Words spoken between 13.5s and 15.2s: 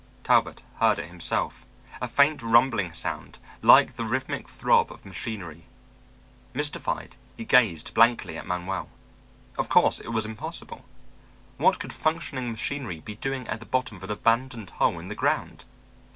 the bottom of an abandoned hole in the